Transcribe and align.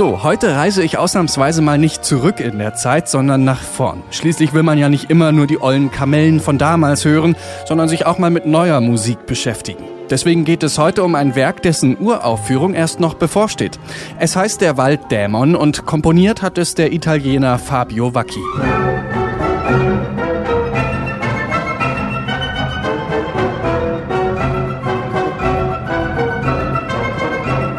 So, 0.00 0.22
heute 0.22 0.56
reise 0.56 0.82
ich 0.82 0.96
ausnahmsweise 0.96 1.60
mal 1.60 1.76
nicht 1.76 2.06
zurück 2.06 2.40
in 2.40 2.56
der 2.56 2.74
Zeit, 2.74 3.06
sondern 3.06 3.44
nach 3.44 3.60
vorn. 3.60 4.02
Schließlich 4.10 4.54
will 4.54 4.62
man 4.62 4.78
ja 4.78 4.88
nicht 4.88 5.10
immer 5.10 5.30
nur 5.30 5.46
die 5.46 5.60
ollen 5.60 5.90
Kamellen 5.90 6.40
von 6.40 6.56
damals 6.56 7.04
hören, 7.04 7.36
sondern 7.66 7.86
sich 7.90 8.06
auch 8.06 8.16
mal 8.16 8.30
mit 8.30 8.46
neuer 8.46 8.80
Musik 8.80 9.26
beschäftigen. 9.26 9.84
Deswegen 10.08 10.46
geht 10.46 10.62
es 10.62 10.78
heute 10.78 11.02
um 11.04 11.14
ein 11.14 11.34
Werk, 11.34 11.60
dessen 11.60 11.98
Uraufführung 12.00 12.72
erst 12.72 12.98
noch 12.98 13.12
bevorsteht. 13.12 13.78
Es 14.18 14.36
heißt 14.36 14.62
Der 14.62 14.78
Walddämon 14.78 15.54
und 15.54 15.84
komponiert 15.84 16.40
hat 16.40 16.56
es 16.56 16.74
der 16.74 16.94
Italiener 16.94 17.58
Fabio 17.58 18.14
Vacchi. 18.14 18.40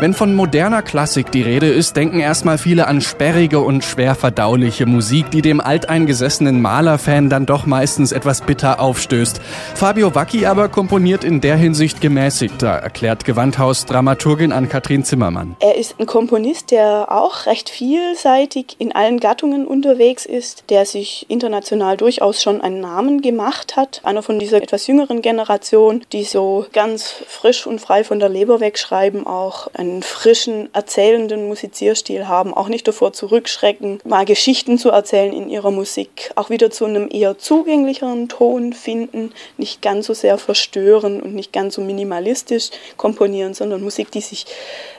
Wenn 0.01 0.15
von 0.15 0.33
moderner 0.33 0.81
Klassik 0.81 1.31
die 1.31 1.43
Rede 1.43 1.67
ist, 1.67 1.95
denken 1.95 2.21
erstmal 2.21 2.57
viele 2.57 2.87
an 2.87 3.01
sperrige 3.01 3.59
und 3.59 3.83
schwer 3.83 4.15
verdauliche 4.15 4.87
Musik, 4.87 5.29
die 5.29 5.43
dem 5.43 5.61
alteingesessenen 5.61 6.59
Malerfan 6.59 7.29
dann 7.29 7.45
doch 7.45 7.67
meistens 7.67 8.11
etwas 8.11 8.41
bitter 8.41 8.79
aufstößt. 8.79 9.39
Fabio 9.75 10.15
Vacchi 10.15 10.47
aber 10.47 10.69
komponiert 10.69 11.23
in 11.23 11.39
der 11.39 11.55
Hinsicht 11.55 12.01
gemäßigter, 12.01 12.67
erklärt 12.67 13.25
Gewandhaus-Dramaturgin 13.25 14.51
Ann-Kathrin 14.51 15.03
Zimmermann. 15.03 15.55
Er 15.59 15.75
ist 15.75 15.99
ein 15.99 16.07
Komponist, 16.07 16.71
der 16.71 17.11
auch 17.11 17.45
recht 17.45 17.69
vielseitig 17.69 18.77
in 18.79 18.95
allen 18.95 19.19
Gattungen 19.19 19.67
unterwegs 19.67 20.25
ist, 20.25 20.63
der 20.71 20.87
sich 20.87 21.27
international 21.29 21.95
durchaus 21.95 22.41
schon 22.41 22.59
einen 22.61 22.79
Namen 22.79 23.21
gemacht 23.21 23.75
hat. 23.75 24.01
Einer 24.03 24.23
von 24.23 24.39
dieser 24.39 24.63
etwas 24.63 24.87
jüngeren 24.87 25.21
Generation, 25.21 26.01
die 26.11 26.23
so 26.23 26.65
ganz 26.73 27.13
frisch 27.27 27.67
und 27.67 27.79
frei 27.79 28.03
von 28.03 28.17
der 28.17 28.29
Leber 28.29 28.59
wegschreiben, 28.61 29.27
auch 29.27 29.67
ein 29.75 29.90
einen 29.91 30.03
frischen, 30.03 30.73
erzählenden 30.73 31.47
Musizierstil 31.47 32.27
haben, 32.27 32.53
auch 32.53 32.69
nicht 32.69 32.87
davor 32.87 33.13
zurückschrecken, 33.13 33.99
mal 34.03 34.25
Geschichten 34.25 34.77
zu 34.77 34.89
erzählen 34.89 35.33
in 35.33 35.49
ihrer 35.49 35.71
Musik, 35.71 36.31
auch 36.35 36.49
wieder 36.49 36.71
zu 36.71 36.85
einem 36.85 37.09
eher 37.11 37.37
zugänglicheren 37.37 38.29
Ton 38.29 38.73
finden, 38.73 39.31
nicht 39.57 39.81
ganz 39.81 40.07
so 40.07 40.13
sehr 40.13 40.37
verstören 40.37 41.21
und 41.21 41.35
nicht 41.35 41.53
ganz 41.53 41.75
so 41.75 41.81
minimalistisch 41.81 42.69
komponieren, 42.97 43.53
sondern 43.53 43.81
Musik, 43.81 44.11
die 44.11 44.21
sich 44.21 44.45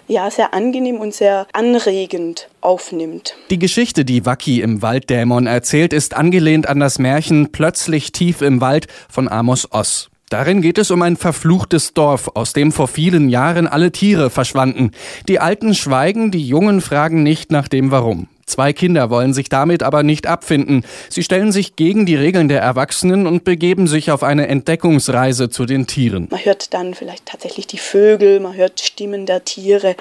ja 0.08 0.30
sehr 0.30 0.54
angenehm 0.54 0.96
und 0.96 1.14
sehr 1.14 1.46
anregend 1.52 2.48
aufnimmt. 2.60 3.34
Die 3.50 3.58
Geschichte, 3.58 4.04
die 4.04 4.26
Wacki 4.26 4.60
im 4.60 4.82
Walddämon 4.82 5.46
erzählt, 5.46 5.92
ist 5.92 6.14
angelehnt 6.14 6.68
an 6.68 6.80
das 6.80 6.98
Märchen 6.98 7.52
Plötzlich 7.52 8.12
tief 8.12 8.42
im 8.42 8.60
Wald 8.60 8.86
von 9.08 9.28
Amos 9.28 9.68
Oss. 9.70 10.11
Darin 10.32 10.62
geht 10.62 10.78
es 10.78 10.90
um 10.90 11.02
ein 11.02 11.18
verfluchtes 11.18 11.92
Dorf, 11.92 12.30
aus 12.32 12.54
dem 12.54 12.72
vor 12.72 12.88
vielen 12.88 13.28
Jahren 13.28 13.68
alle 13.68 13.92
Tiere 13.92 14.30
verschwanden. 14.30 14.92
Die 15.28 15.40
Alten 15.40 15.74
schweigen, 15.74 16.30
die 16.30 16.46
Jungen 16.46 16.80
fragen 16.80 17.22
nicht 17.22 17.52
nach 17.52 17.68
dem 17.68 17.90
Warum. 17.90 18.28
Zwei 18.46 18.72
Kinder 18.72 19.10
wollen 19.10 19.34
sich 19.34 19.50
damit 19.50 19.82
aber 19.82 20.02
nicht 20.02 20.26
abfinden. 20.26 20.86
Sie 21.10 21.22
stellen 21.22 21.52
sich 21.52 21.76
gegen 21.76 22.06
die 22.06 22.16
Regeln 22.16 22.48
der 22.48 22.62
Erwachsenen 22.62 23.26
und 23.26 23.44
begeben 23.44 23.86
sich 23.86 24.10
auf 24.10 24.22
eine 24.22 24.48
Entdeckungsreise 24.48 25.50
zu 25.50 25.66
den 25.66 25.86
Tieren. 25.86 26.28
Man 26.30 26.42
hört 26.42 26.72
dann 26.72 26.94
vielleicht 26.94 27.26
tatsächlich 27.26 27.66
die 27.66 27.76
Vögel, 27.76 28.40
man 28.40 28.54
hört 28.54 28.80
Stimmen 28.80 29.26
der 29.26 29.44
Tiere, 29.44 29.96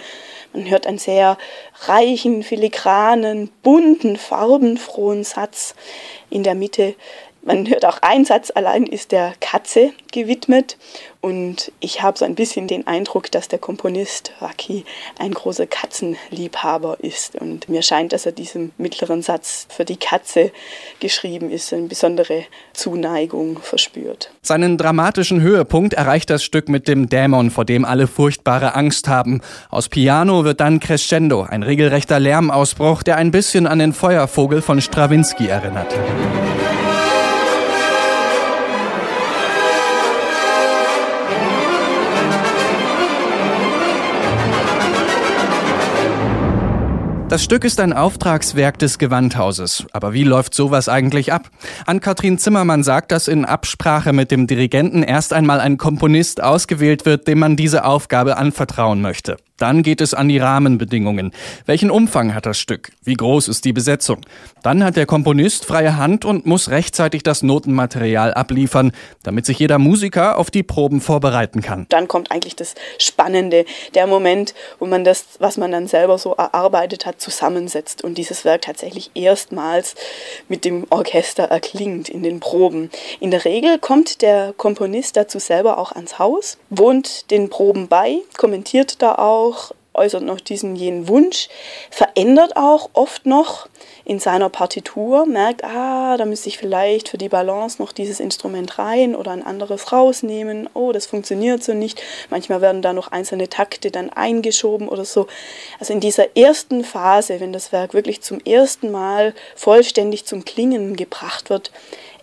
man 0.53 0.69
hört 0.69 0.87
einen 0.87 0.97
sehr 0.97 1.37
reichen, 1.87 2.43
filigranen, 2.43 3.49
bunten, 3.63 4.15
farbenfrohen 4.15 5.25
Satz. 5.25 5.75
In 6.29 6.43
der 6.43 6.55
Mitte 6.55 6.95
man 7.43 7.67
hört 7.67 7.85
auch, 7.85 7.99
ein 8.01 8.25
Satz 8.25 8.51
allein 8.53 8.85
ist 8.85 9.11
der 9.11 9.33
Katze 9.39 9.91
gewidmet. 10.11 10.77
Und 11.21 11.71
ich 11.79 12.01
habe 12.01 12.17
so 12.17 12.25
ein 12.25 12.33
bisschen 12.33 12.67
den 12.67 12.87
Eindruck, 12.87 13.29
dass 13.31 13.47
der 13.47 13.59
Komponist 13.59 14.31
Waki 14.39 14.85
ein 15.19 15.31
großer 15.31 15.67
Katzenliebhaber 15.67 16.97
ist. 17.01 17.35
Und 17.35 17.69
mir 17.69 17.83
scheint, 17.83 18.11
dass 18.11 18.25
er 18.25 18.31
diesem 18.31 18.71
mittleren 18.79 19.21
Satz 19.21 19.67
für 19.69 19.85
die 19.85 19.97
Katze 19.97 20.51
geschrieben 20.99 21.51
ist, 21.51 21.71
eine 21.73 21.87
besondere 21.87 22.45
Zuneigung 22.73 23.59
verspürt. 23.61 24.31
Seinen 24.41 24.79
dramatischen 24.79 25.41
Höhepunkt 25.41 25.93
erreicht 25.93 26.31
das 26.31 26.43
Stück 26.43 26.69
mit 26.69 26.87
dem 26.87 27.07
Dämon, 27.07 27.51
vor 27.51 27.65
dem 27.65 27.85
alle 27.85 28.07
furchtbare 28.07 28.73
Angst 28.73 29.07
haben. 29.07 29.41
Aus 29.69 29.89
Piano 29.89 30.43
wird 30.43 30.59
dann 30.59 30.79
Crescendo, 30.79 31.43
ein 31.43 31.61
regelrechter 31.61 32.19
Lärmausbruch, 32.19 33.03
der 33.03 33.17
ein 33.17 33.29
bisschen 33.29 33.67
an 33.67 33.77
den 33.77 33.93
Feuervogel 33.93 34.63
von 34.63 34.81
Strawinski 34.81 35.47
erinnert. 35.47 35.93
Das 47.31 47.45
Stück 47.45 47.63
ist 47.63 47.79
ein 47.79 47.93
Auftragswerk 47.93 48.77
des 48.77 48.97
Gewandhauses. 48.97 49.85
Aber 49.93 50.11
wie 50.11 50.25
läuft 50.25 50.53
sowas 50.53 50.89
eigentlich 50.89 51.31
ab? 51.31 51.49
Ann-Kathrin 51.85 52.37
Zimmermann 52.37 52.83
sagt, 52.83 53.13
dass 53.13 53.29
in 53.29 53.45
Absprache 53.45 54.11
mit 54.11 54.31
dem 54.31 54.47
Dirigenten 54.47 55.01
erst 55.01 55.31
einmal 55.31 55.61
ein 55.61 55.77
Komponist 55.77 56.43
ausgewählt 56.43 57.05
wird, 57.05 57.29
dem 57.29 57.39
man 57.39 57.55
diese 57.55 57.85
Aufgabe 57.85 58.35
anvertrauen 58.35 58.99
möchte. 58.99 59.37
Dann 59.61 59.83
geht 59.83 60.01
es 60.01 60.15
an 60.15 60.27
die 60.27 60.39
Rahmenbedingungen. 60.39 61.31
Welchen 61.67 61.91
Umfang 61.91 62.33
hat 62.33 62.47
das 62.47 62.57
Stück? 62.57 62.93
Wie 63.03 63.13
groß 63.13 63.47
ist 63.47 63.63
die 63.63 63.73
Besetzung? 63.73 64.21
Dann 64.63 64.83
hat 64.83 64.95
der 64.95 65.05
Komponist 65.05 65.65
freie 65.65 65.97
Hand 65.97 66.25
und 66.25 66.47
muss 66.47 66.69
rechtzeitig 66.69 67.21
das 67.21 67.43
Notenmaterial 67.43 68.33
abliefern, 68.33 68.91
damit 69.21 69.45
sich 69.45 69.59
jeder 69.59 69.77
Musiker 69.77 70.39
auf 70.39 70.49
die 70.49 70.63
Proben 70.63 70.99
vorbereiten 70.99 71.61
kann. 71.61 71.85
Dann 71.89 72.07
kommt 72.07 72.31
eigentlich 72.31 72.55
das 72.55 72.73
Spannende, 72.97 73.65
der 73.93 74.07
Moment, 74.07 74.55
wo 74.79 74.87
man 74.87 75.03
das, 75.03 75.25
was 75.37 75.57
man 75.57 75.71
dann 75.71 75.87
selber 75.87 76.17
so 76.17 76.33
erarbeitet 76.33 77.05
hat, 77.05 77.21
zusammensetzt 77.21 78.03
und 78.03 78.17
dieses 78.17 78.45
Werk 78.45 78.63
tatsächlich 78.63 79.11
erstmals 79.13 79.93
mit 80.47 80.65
dem 80.65 80.87
Orchester 80.89 81.43
erklingt 81.43 82.09
in 82.09 82.23
den 82.23 82.39
Proben. 82.39 82.89
In 83.19 83.29
der 83.29 83.45
Regel 83.45 83.77
kommt 83.77 84.23
der 84.23 84.53
Komponist 84.57 85.17
dazu 85.17 85.37
selber 85.37 85.77
auch 85.77 85.91
ans 85.91 86.17
Haus, 86.17 86.57
wohnt 86.71 87.29
den 87.29 87.49
Proben 87.49 87.87
bei, 87.87 88.17
kommentiert 88.37 89.01
da 89.03 89.15
auch, 89.15 89.50
auch, 89.51 89.71
äußert 89.93 90.23
noch 90.23 90.39
diesen 90.39 90.75
jenen 90.75 91.09
Wunsch, 91.09 91.49
verändert 91.89 92.55
auch 92.55 92.89
oft 92.93 93.25
noch 93.25 93.67
in 94.05 94.19
seiner 94.19 94.49
Partitur, 94.49 95.25
merkt, 95.25 95.63
ah, 95.63 96.15
da 96.17 96.25
müsste 96.25 96.47
ich 96.47 96.57
vielleicht 96.57 97.09
für 97.09 97.17
die 97.17 97.29
Balance 97.29 97.81
noch 97.81 97.91
dieses 97.91 98.19
Instrument 98.19 98.79
rein 98.79 99.15
oder 99.15 99.31
ein 99.31 99.45
anderes 99.45 99.91
rausnehmen, 99.91 100.69
oh, 100.73 100.91
das 100.91 101.05
funktioniert 101.05 101.63
so 101.63 101.73
nicht. 101.73 102.01
Manchmal 102.29 102.61
werden 102.61 102.81
da 102.81 102.93
noch 102.93 103.09
einzelne 103.09 103.49
Takte 103.49 103.91
dann 103.91 104.09
eingeschoben 104.09 104.87
oder 104.87 105.05
so. 105.05 105.27
Also 105.79 105.93
in 105.93 105.99
dieser 105.99 106.37
ersten 106.37 106.83
Phase, 106.83 107.39
wenn 107.39 107.53
das 107.53 107.71
Werk 107.71 107.93
wirklich 107.93 108.21
zum 108.21 108.39
ersten 108.39 108.91
Mal 108.91 109.33
vollständig 109.55 110.25
zum 110.25 110.45
Klingen 110.45 110.95
gebracht 110.95 111.49
wird, 111.49 111.71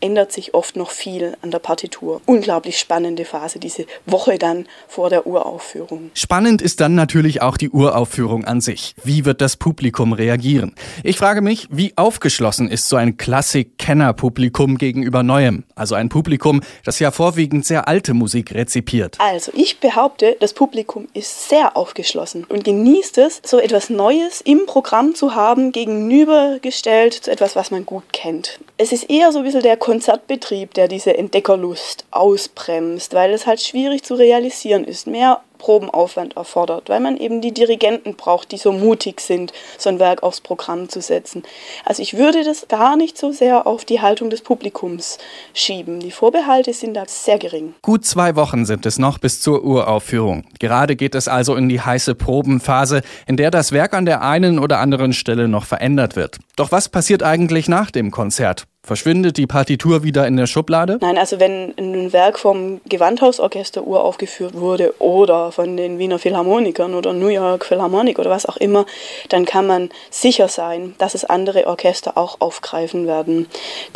ändert 0.00 0.33
sich 0.33 0.55
oft 0.55 0.77
noch 0.77 0.91
viel 0.91 1.37
an 1.43 1.50
der 1.50 1.59
Partitur. 1.59 2.21
Unglaublich 2.27 2.79
spannende 2.79 3.25
Phase, 3.25 3.59
diese 3.59 3.87
Woche 4.06 4.39
dann 4.39 4.67
vor 4.87 5.11
der 5.11 5.27
Uraufführung. 5.27 6.11
Spannend 6.15 6.62
ist 6.62 6.81
dann 6.81 6.95
natürlich 6.95 7.43
auch 7.43 7.56
die 7.56 7.71
Uraufführung 7.71 8.45
an 8.45 8.61
sich. 8.61 8.95
Wie 9.05 9.25
wird 9.25 9.41
das 9.41 9.56
Publikum 9.56 10.12
reagieren? 10.12 10.75
Ich 11.03 11.19
frage 11.19 11.41
mich, 11.41 11.69
wie 11.71 11.93
aufgeschlossen 11.97 12.69
ist 12.69 12.89
so 12.89 12.97
ein 12.97 13.17
Klassik-Kenner-Publikum 13.17 14.79
gegenüber 14.79 15.23
Neuem? 15.23 15.65
Also 15.75 15.95
ein 15.95 16.09
Publikum, 16.09 16.61
das 16.85 16.99
ja 16.99 17.11
vorwiegend 17.11 17.67
sehr 17.67 17.89
alte 17.89 18.15
Musik 18.15 18.55
rezipiert. 18.55 19.17
Also 19.19 19.53
ich 19.55 19.81
behaupte, 19.81 20.37
das 20.41 20.53
Publikum 20.53 21.09
ist 21.15 21.49
sehr 21.49 21.77
aufgeschlossen 21.77 22.44
und 22.44 22.65
genießt 22.65 23.19
es, 23.19 23.41
so 23.44 23.59
etwas 23.59 23.91
Neues 23.91 24.41
im 24.41 24.67
Programm 24.67 25.15
zu 25.15 25.35
haben, 25.35 25.73
gegenübergestellt 25.73 27.15
zu 27.15 27.31
etwas, 27.31 27.56
was 27.56 27.71
man 27.71 27.87
gut 27.87 28.05
kennt. 28.12 28.61
Es 28.77 28.93
ist 28.93 29.11
eher 29.11 29.33
so 29.33 29.39
ein 29.39 29.44
bisschen 29.44 29.62
der 29.62 29.77
Konzertbetrieb, 29.88 30.75
der 30.75 30.87
diese 30.87 31.17
Entdeckerlust 31.17 32.05
ausbremst, 32.11 33.14
weil 33.14 33.32
es 33.32 33.46
halt 33.46 33.62
schwierig 33.62 34.02
zu 34.02 34.17
realisieren 34.17 34.85
ist. 34.85 35.06
Mehr 35.06 35.40
Probenaufwand 35.56 36.37
erfordert, 36.37 36.90
weil 36.90 37.00
man 37.00 37.17
eben 37.17 37.40
die 37.40 37.52
Dirigenten 37.52 38.14
braucht, 38.14 38.52
die 38.52 38.58
so 38.58 38.70
mutig 38.70 39.23
sind, 39.23 39.55
so 39.79 39.88
ein 39.88 39.99
Werk 39.99 40.23
aufs 40.23 40.43
Programm 40.43 40.90
zu 40.90 41.00
setzen. 41.00 41.43
Also 41.87 42.02
ich 42.02 42.19
würde 42.19 42.44
das 42.44 42.69
gar 42.69 42.99
nicht 42.99 43.17
so 43.17 43.32
sehr 43.32 43.67
auf 43.67 43.87
die 43.87 44.02
Haltung 44.02 44.29
des 44.29 44.43
Publikums 44.43 45.17
schieben. 45.55 46.00
Die 46.00 46.11
Vorbehalte 46.11 46.75
sind 46.75 46.93
da 46.93 47.05
sehr 47.06 47.38
gering. 47.38 47.75
Gut 47.81 48.05
zwei 48.05 48.37
Wochen 48.37 48.67
sind 48.67 48.84
es 48.84 48.99
noch 48.99 49.17
bis 49.17 49.41
zur 49.41 49.64
Uraufführung. 49.64 50.44
Gerade 50.61 50.96
geht 50.96 51.14
es 51.14 51.29
also 51.29 51.56
in 51.56 51.70
die 51.70 51.81
heiße 51.81 52.14
Probenphase, 52.14 53.00
in 53.26 53.38
der 53.38 53.50
das 53.50 53.73
Werk 53.73 53.94
an 53.94 54.05
der 54.05 54.20
einen 54.20 54.58
oder 54.58 54.81
anderen 54.81 55.14
Stelle 55.14 55.49
noch 55.49 55.64
verändert 55.64 56.14
wird. 56.14 56.38
Doch 56.56 56.73
was 56.73 56.91
passiert 56.91 57.23
eigentlich 57.23 57.69
nach 57.69 57.91
dem 57.91 58.11
Konzert? 58.11 58.67
Verschwindet 58.83 59.37
die 59.37 59.47
Partitur 59.47 60.03
wieder 60.03 60.27
in 60.27 60.37
der 60.37 60.47
Schublade? 60.47 60.99
Nein, 61.01 61.19
also 61.19 61.41
wenn 61.41 61.75
ein 61.77 62.13
Werk 62.13 62.39
vom 62.39 62.81
Gewandhausorchester 62.89 63.87
uraufgeführt 63.87 64.55
wurde 64.55 64.95
oder 64.99 65.53
von 65.53 65.77
den 65.77 65.99
Wiener 65.99 66.19
Philharmonikern 66.19 66.95
oder 66.95 67.13
New 67.13 67.29
York 67.29 67.67
Philharmonic 67.67 68.19
oder 68.19 68.31
was 68.31 68.47
auch 68.47 68.57
immer, 68.57 68.87
dann 69.29 69.45
kann 69.45 69.67
man 69.67 69.91
sicher 70.11 70.49
sein, 70.49 70.95
dass 70.99 71.15
es 71.15 71.25
andere 71.25 71.67
Orchester 71.67 72.17
auch 72.17 72.41
aufgreifen 72.41 73.07
werden. 73.07 73.47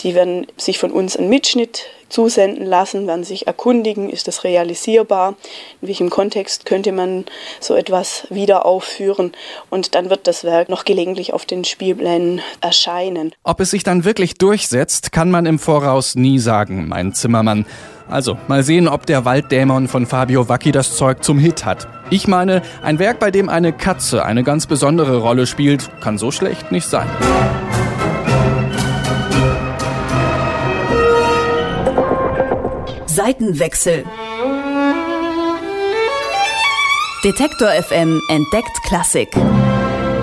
Die 0.00 0.14
werden 0.14 0.46
sich 0.56 0.78
von 0.78 0.90
uns 0.90 1.16
einen 1.16 1.30
Mitschnitt 1.30 1.86
zusenden 2.12 2.66
lassen, 2.66 3.06
werden 3.06 3.24
sich 3.24 3.46
erkundigen, 3.46 4.10
ist 4.10 4.28
das 4.28 4.44
realisierbar, 4.44 5.34
in 5.80 5.88
welchem 5.88 6.10
Kontext 6.10 6.66
könnte 6.66 6.92
man 6.92 7.24
so 7.58 7.74
etwas 7.74 8.26
wieder 8.28 8.66
aufführen 8.66 9.32
und 9.70 9.94
dann 9.94 10.10
wird 10.10 10.26
das 10.26 10.44
Werk 10.44 10.68
noch 10.68 10.84
gelegentlich 10.84 11.32
auf 11.32 11.46
den 11.46 11.64
Spielplänen 11.64 12.42
erscheinen. 12.60 13.34
Ob 13.42 13.60
es 13.60 13.70
sich 13.70 13.82
dann 13.82 14.04
wirklich 14.04 14.34
durchsetzt, 14.34 14.81
kann 15.12 15.30
man 15.30 15.46
im 15.46 15.58
Voraus 15.58 16.16
nie 16.16 16.38
sagen, 16.38 16.88
mein 16.88 17.14
Zimmermann. 17.14 17.66
Also, 18.08 18.36
mal 18.48 18.62
sehen, 18.62 18.88
ob 18.88 19.06
der 19.06 19.24
Walddämon 19.24 19.86
von 19.86 20.06
Fabio 20.06 20.48
Vacchi 20.48 20.72
das 20.72 20.96
Zeug 20.96 21.22
zum 21.22 21.38
Hit 21.38 21.64
hat. 21.64 21.86
Ich 22.10 22.26
meine, 22.26 22.62
ein 22.82 22.98
Werk, 22.98 23.20
bei 23.20 23.30
dem 23.30 23.48
eine 23.48 23.72
Katze 23.72 24.24
eine 24.24 24.42
ganz 24.42 24.66
besondere 24.66 25.18
Rolle 25.18 25.46
spielt, 25.46 25.88
kann 26.00 26.18
so 26.18 26.30
schlecht 26.30 26.72
nicht 26.72 26.86
sein. 26.86 27.08
Seitenwechsel. 33.06 34.04
Detektor 37.24 37.68
FM 37.68 38.20
entdeckt 38.28 38.82
Klassik. 38.88 39.28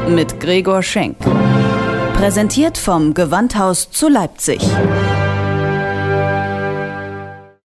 Mit 0.10 0.40
Gregor 0.40 0.84
Schenk. 0.84 1.16
Präsentiert 2.20 2.78
vom 2.78 3.14
Gewandhaus 3.14 3.92
zu 3.92 4.10
Leipzig. 4.10 4.60